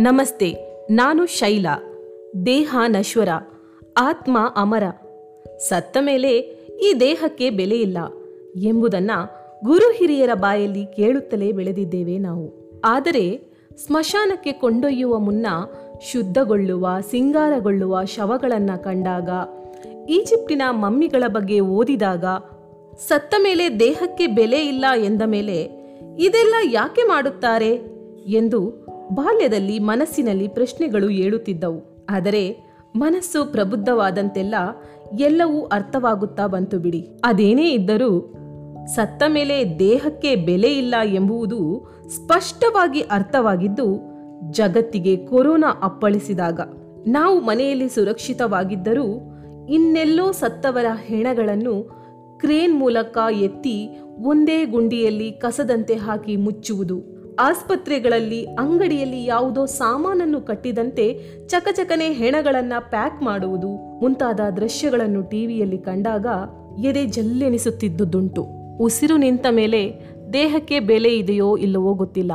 [0.00, 0.54] ನಮಸ್ತೆ,
[0.90, 1.84] ನಾನು ಶೈಲಾ
[2.46, 3.28] ದೇಹ ನಶ್ವರ
[3.96, 4.82] ಆತ್ಮ ಅಮರ.
[5.58, 6.38] ಸತ್ತ ಮೇಲೆ
[6.82, 7.98] ಈ ದೇಹಕ್ಕೆ ಬೆಲೆ ಇಲ್ಲ
[8.56, 9.10] ಎಂಬುದನ್ನ
[9.64, 12.72] ಗುರು ಹಿರಿಯರ ಬಾಯಲ್ಲಿ ಕೇಳುತ್ತಲೇ ಬೆಳೆದಿದ್ದೇವೆ ನಾವು.
[12.84, 13.42] ಆದರೆ
[13.86, 15.46] ಸ್ಮಶಾನಕ್ಕೆ ಕೊಂಡೊಯ್ಯುವ ಮುನ್ನ
[16.12, 19.28] ಶುದ್ಧಗೊಳ್ಳುವ, ಸಿಂಗಾರಗೊಳ್ಳುವ ಶವಗಳನ್ನ ಕಂಡಾಗ,
[20.08, 22.24] ಈಜಿಪ್ಟಿನ ಮಮ್ಮಿಗಳ ಬಗ್ಗೆ ಓದಿದಾಗ,
[23.08, 25.62] ಸತ್ತ ಮೇಲೆ ದೇಹಕ್ಕೆ ಬೆಲೆ ಇಲ್ಲ ಎಂದ ಮೇಲೆ
[26.18, 27.94] ಇದೆಲ್ಲ ಯಾಕೆ ಮಾಡುತ್ತಾರೆ?
[28.26, 32.06] ಎಂದು ಬಾಲ್ಯದಲ್ಲಿ ಮನಸ್ಸಿನಲ್ಲಿ ಪ್ರಶ್ನೆಗಳು ಏಳುತ್ತಿದ್ದವು.
[32.10, 34.54] ಆದರೆ ಮನಸ್ಸು ಪ್ರಬುದ್ಧವಾದಂತೆಲ್ಲ
[35.20, 37.08] ಎಲ್ಲವೂ ಅರ್ಥವಾಗುತ್ತಾ ಬಂತು ಬಿಡಿ.
[37.24, 38.34] ಅದೇನೇ ಇದ್ದರೂ
[38.86, 44.14] ಸತ್ತ ಮೇಲೆ ದೇಹಕ್ಕೆ ಬೆಲೆ ಇಲ್ಲ ಎಂಬುದು ಸ್ಪಷ್ಟವಾಗಿ ಅರ್ಥವಾಗಿದ್ದು,
[44.50, 46.60] ಜಗತ್ತಿಗೆ ಕೊರೋನಾ ಅಪ್ಪಳಿಸಿದಾಗ,
[47.06, 49.30] ನಾವು ಮನೆಯಲ್ಲಿ ಸುರಕ್ಷಿತವಾಗಿದ್ದರೂ
[49.68, 51.82] ಇನ್ನೆಲ್ಲೋ ಸತ್ತವರ ಹೆಣಗಳನ್ನು
[52.38, 53.88] ಕ್ರೇನ್ ಮೂಲಕ ಎತ್ತಿ
[54.22, 57.13] ಒಂದೇ ಗುಂಡಿಯಲ್ಲಿ ಕಸದಂತೆ ಹಾಕಿ ಮುಚ್ಚುವುದು.
[57.40, 66.26] ಆಸ್ಪತ್ರೆಗಳಲ್ಲಿ ಅಂಗಡಿಯಲ್ಲಿ ಯಾವುದೋ ಸಾಮಾನನ್ನು ಕಟ್ಟಿದಂತೆ ಚಕಚಕನೆ ಹೆಣಗಳನ್ನ ಪ್ಯಾಕ್ ಮಾಡುವುದು ಮುಂತಾದ ದೃಶ್ಯಗಳನ್ನು ಟಿವಿಯಲ್ಲಿ ಕಂಡಾಗ
[66.84, 68.42] ಎದೆ ಜಲ್ಲೆನಿಸುತ್ತಿದ್ದುದುಂಟು.
[68.76, 70.00] ಉಸಿರು ನಿಂತ ಮೇಲೆ
[70.32, 72.32] ದೇಹಕ್ಕೆ ಬೆಲೆ ಇದೆಯೋ ಇಲ್ಲವೋ ಗೊತ್ತಿಲ್ಲ.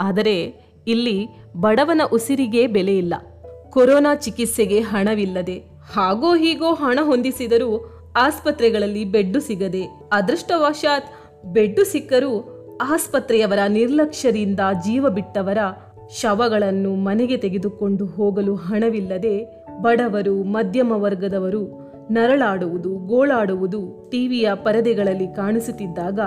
[0.00, 0.54] ಆದರೆ
[0.86, 3.14] ಇಲ್ಲಿ ಬಡವನ ಉಸಿರಿಗೆ ಬೆಲೆ ಇಲ್ಲ.
[3.70, 5.54] ಕೊರೋನಾ ಚಿಕಿತ್ಸೆಗೆ ಹಣವಿಲ್ಲದೆ
[5.92, 9.82] ಹಾಗೋ ಹೀಗೋ ಹಣ ಹೊಂದಿಸಿದರೂ ಆಸ್ಪತ್ರೆಗಳಲ್ಲಿ ಬೆಡ್ಡು ಸಿಗದೆ
[10.12, 11.06] ಅದೃಷ್ಟವಶಾತ್
[11.44, 15.58] ಬೆಡ್ಡು ಸಿಕ್ಕರೂ ಆಸ್ಪತ್ರೆಯವರ ನಿರ್ಲಕ್ಷ್ಯದಿಂದ ಜೀವ ಬಿಟ್ಟವರ
[16.20, 26.20] ಶವಗಳನ್ನು ಮನೆಗೆ ತೆಗೆದುಕೊಂಡು ಹೋಗಲು ಹಣವಿಲ್ಲದೆ ಬಡವರು, ಮಧ್ಯಮ ವರ್ಗದವರು ನರಳಾಡುವುದು, ಗೋಳಾಡುವುದು ಟಿವಿಯ ಪರದೆಗಳಲ್ಲಿ ಕಾಣಿಸುತ್ತಿದ್ದಾಗ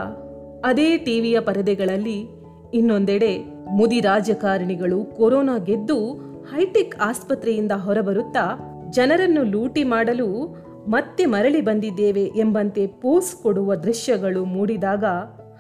[0.65, 2.25] ಅದೇ ಟಿವಿಯ ಪರದೆಗಳಲ್ಲಿ
[2.73, 3.37] ಇನ್ನೊಂದೆಡೆ
[3.71, 8.59] ಮುದಿ ರಾಜಕಾರಣಿಗಳು ಕೊರೋನಾ ಗೆದ್ದು ಹೈಟೆಕ್ ಆಸ್ಪತ್ರೆಯಿಂದ ಹೊರಬರುತ್ತಾ
[8.89, 10.55] ಜನರನ್ನು ಲೂಟಿ ಮಾಡಲು
[10.87, 15.03] ಮತ್ತೆ ಮರಳಿ ಬಂದಿದ್ದೇವೆ ಎಂಬಂತೆ ಪೋಸ್ ಕೊಡುವ ದೃಶ್ಯಗಳು ಮೂಡಿದಾಗ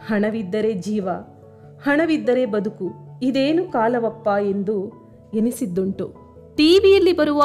[0.07, 1.09] ಹಣವಿದ್ದರೆ ಜೀವ,
[1.83, 2.91] ಹಣವಿದ್ದರೆ ಬದುಕು,
[3.23, 4.91] ಇದೇನು ಕಾಲವಪ್ಪ ಎಂದು
[5.33, 6.13] ಎನಿಸಿದ್ದುಂಟು.
[6.55, 7.43] ಟಿವಿಯಲ್ಲಿ ಬರುವ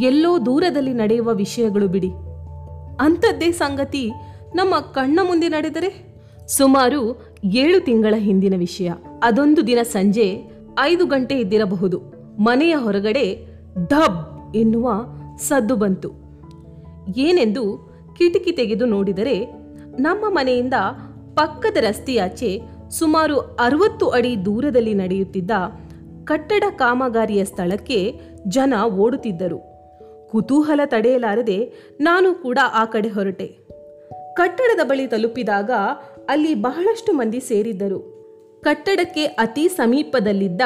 [0.00, 2.10] ಎಲ್ಲೋ ದೂರದಲ್ಲಿ ನಡೆಯುವ ವಿಷಯಗಳು ಬಿಡಿ.
[3.00, 4.12] ಅಂಥದ್ದೇ ಸಂಗತಿ
[4.54, 6.14] ನಮ್ಮ ಕಣ್ಣ ಮುಂದೆ ನಡೆದರೆ?
[6.48, 8.92] ಸುಮಾರು ಏಳು ತಿಂಗಳ ಹಿಂದಿನ ವಿಷಯ.
[9.22, 10.42] ಅದೊಂದು ದಿನ ಸಂಜೆ
[10.80, 12.02] ಐದು ಗಂಟೆ ಇದ್ದಿರಬಹುದು.
[12.38, 13.46] ಮನೆಯ ಹೊರಗಡೆ
[13.88, 14.92] ಡಬ್ ಎನ್ನುವ
[15.38, 16.12] ಸದ್ದು ಬಂತು.
[17.16, 19.44] ಏನೆಂದು ಕಿಟಕಿ ತೆಗೆದು ನೋಡಿದರೆ
[20.00, 20.74] ನಮ್ಮ ಮನೆಯಿಂದ
[21.34, 25.50] ಪಕ್ಕದ ರಸ್ತೆಯಾಚೆ ಸುಮಾರು ಅರವತ್ತು ಅಡಿ ದೂರದಲ್ಲಿ ನಡೆಯುತ್ತಿದ್ದ
[26.24, 29.58] ಕಟ್ಟಡ ಕಾಮಗಾರಿಯ ಸ್ಥಳಕ್ಕೆ ಜನ ಓಡುತ್ತಿದ್ದರು.
[30.30, 33.46] ಕುತೂಹಲ ತಡೆಯಲಾರದೆ ನಾನು ಕೂಡ ಆ ಕಡೆ ಹೊರಟೆ.
[34.36, 35.70] ಕಟ್ಟಡದ ಬಳಿ ತಲುಪಿದಾಗ
[36.28, 38.14] ಅಲ್ಲಿ ಬಹಳಷ್ಟು ಮಂದಿ ಸೇರಿದ್ದರು.
[38.64, 40.60] ಕಟ್ಟಡಕ್ಕೆ ಅತಿ ಸಮೀಪದಲ್ಲಿದ್ದ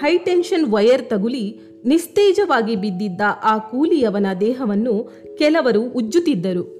[0.00, 6.76] ಹೈಟೆನ್ಷನ್ ವಯರ್ ತಗುಲಿ ನಿಸ್ತೇಜವಾಗಿ ಬಿದ್ದಿದ್ದ ಆ ಕೂಲಿಯವನ ದೇಹವನ್ನು ಕೆಲವರು ಉಜ್ಜುತ್ತಿದ್ದರು.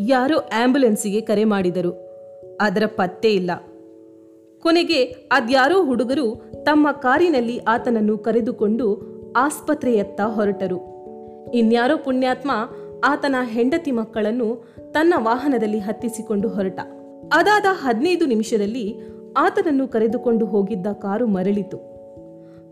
[0.00, 2.01] ಯಾರೋ ಆಂಬ್ಯುಲೆನ್ಸಿಗೆ ಕರೆ ಮಾಡಿದರು.
[2.62, 3.50] ಅದರ ಪತ್ತೆ ಇಲ್ಲ.
[4.62, 10.78] ಕೊನೆಗೆ ಅದ್ಯಾರೋ ಹುಡುಗರು ತಮ್ಮ ಕಾರಿನಲ್ಲಿ ಆತನನ್ನು ಕರೆದುಕೊಂಡು ಆಸ್ಪತ್ರೆಯತ್ತ ಹೊರಟರು.
[11.54, 12.50] ಇನ್ಯಾರೋ ಪುಣ್ಯಾತ್ಮ
[13.04, 16.80] ಆತನ ಹೆಂಡತಿ ಮಕ್ಕಳನ್ನು ತನ್ನ ವಾಹನದಲ್ಲಿ ಹತ್ತಿಸಿಕೊಂಡು ಹೊರಟ.
[17.32, 19.00] ಅದಾದ ಹದಿನೈದು ನಿಮಿಷದಲ್ಲಿ
[19.36, 21.76] ಆತನನ್ನು ಕರೆದುಕೊಂಡು ಹೋಗಿದ್ದ ಕಾರು ಮರಳಿತು.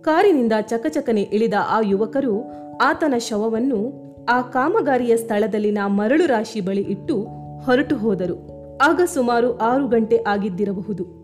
[0.03, 2.43] ಕಾರಿನಿಂದ ಚಕಚಕನೆ ಇಳಿದ ಆ ಯುವಕರು
[2.83, 7.27] ಆತನ ಶವವನ್ನು ಆ ಕಾಮಗಾರಿಯ ಸ್ಥಳದಲ್ಲಿನ ಮರಳು ರಾಶಿ ಬಳಿ ಇಟ್ಟು
[7.65, 8.59] ಹೊರಟು ಹೋದರು.
[8.82, 11.20] ಆಗ ಸುಮಾರು ಆರು ಗಂಟೆ ಆಗಿದ್ದಿರಬಹುದು.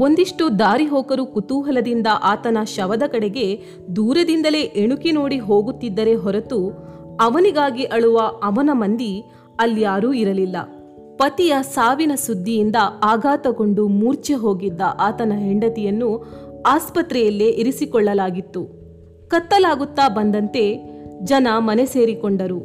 [0.00, 3.60] ಒಂದಿಷ್ಟು ದಾರಿ ಹೋಕರು ಕುತೂಹಲದಿಂದ ಆತನ ಶವದ ಕಡೆಗೆ
[3.96, 6.70] ದೂರದಿಂದಲೇ ಎಣುಕಿ ನೋಡಿ ಹೋಗುತ್ತಿದ್ದರೆ ಹೊರತು
[7.20, 9.24] ಅವನಿಗಾಗಿ ಅಳುವ ಅವನ ಮಂದಿ
[9.60, 10.56] ಅಲ್ಯಾರೂ ಇರಲಿಲ್ಲ.
[11.16, 16.26] ಪತಿಯ ಸಾವಿನ ಸುದ್ದಿಯಿಂದ ಆಘಾತಗೊಂಡು ಮೂರ್ಛೆ ಹೋಗಿದ್ದ ಆತನ ಹೆಂಡತಿಯನ್ನು
[16.66, 18.64] ಆಸ್ಪತ್ರೆಯಲ್ಲೇ ಇರಿಸಿಕೊಳ್ಳಲಾಗಿತ್ತು.
[19.28, 20.84] ಕತ್ತಲಾಗುತ್ತಾ ಬಂದಂತೆ
[21.24, 22.60] ಜನ ಮನೆ ಸೇರಿಕೊಂಡರು.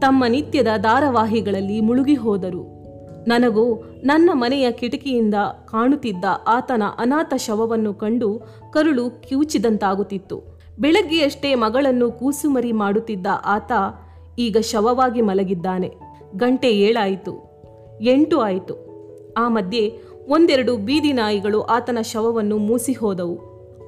[0.00, 2.77] ತಮ್ಮ ನಿತ್ಯದ ಧಾರಾವಾಹಿಗಳಲ್ಲಿ ಮುಳುಗಿ ಹೋದರು.
[3.26, 3.74] ನನಗೂ
[4.04, 5.34] ನನ್ನ ಮನೆಯ ಕಿಟಕಿಯಿಂದ
[5.64, 8.40] ಕಾಣುತ್ತಿದ್ದ ಆತನ ಅನಾಥ ಶವವನ್ನು ಕಂಡು
[8.70, 10.42] ಕರುಳು ಕಿವುಚಿದಂತಾಗುತ್ತಿತ್ತು.
[10.78, 13.72] ಬೆಳಗ್ಗೆಯಷ್ಟೇ ಮಗಳನ್ನು ಕೂಸುಮರಿ ಮಾಡುತ್ತಿದ್ದ ಆತ
[14.38, 15.94] ಈಗ ಶವವಾಗಿ ಮಲಗಿದ್ದಾನೆ.
[16.36, 17.62] ಗಂಟೆ ಏಳಾಯಿತು.
[18.00, 18.88] ಎಂಟು ಆಯಿತು.
[19.38, 23.38] ಆ ಮಧ್ಯೆ ಒಂದೆರಡು ಬೀದಿ ನಾಯಿಗಳು ಆತನ ಶವವನ್ನು ಮೂಸಿ ಹೋದವು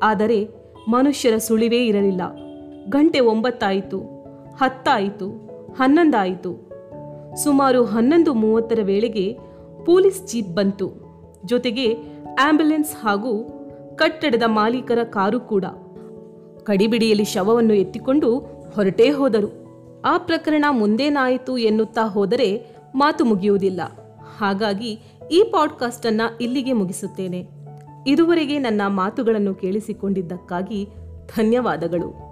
[0.03, 0.49] ಆದರೆ
[0.88, 2.21] ಮನುಷ್ಯರ ಸುಳಿವೇ ಇರಲಿಲ್ಲ.
[2.88, 4.00] ಗಂಟೆ ಒಂಬತ್ತಾಯಿತು.
[4.56, 5.50] ಹತ್ತಾಯಿತು.
[5.73, 6.69] ಹನ್ನೊಂದಾಯಿತು.
[7.37, 9.38] ಸುಮಾರು ಹನ್ನೊಂದು ಮೂವತ್ತರ ವೇಳೆಗೆ
[9.87, 11.11] ಪೊಲೀಸ್ ಜೀಪ್ ಬಂತು.
[11.44, 11.97] ಜೊತೆಗೆ
[12.41, 13.56] ಆಂಬ್ಯುಲೆನ್ಸ್ ಹಾಗೂ
[13.97, 15.65] ಕಟ್ಟಡದ ಮಾಲೀಕರ ಕಾರು ಕೂಡ.
[16.62, 18.38] ಕಡಿಬಿಡಿಯಲ್ಲಿ ಶವವನ್ನು ಎತ್ತಿಕೊಂಡು
[18.75, 19.61] ಹೊರಟೇ ಹೋದರು.
[20.05, 23.81] ಆ ಪ್ರಕರಣ ಮುಂದೇನಾಯಿತು ಎನ್ನುತ್ತಾ ಹೋದರೆ ಮಾತು ಮುಗಿಯುವುದಿಲ್ಲ.
[24.38, 24.99] ಹಾಗಾಗಿ
[25.33, 27.49] ಈ ಪಾಡ್ಕಾಸ್ಟ್ ಅನ್ನ ಇಲ್ಲಿಗೆ ಮುಗಿಸುತ್ತೇನೆ.
[28.06, 30.88] ಇದುವರೆಗೆ ನನ್ನ ಮಾತುಗಳನ್ನು ಕೇಳಿಸಿಕೊಂಡಿದ್ದಕ್ಕಾಗಿ
[31.37, 32.30] ಧನ್ಯವಾದಗಳು.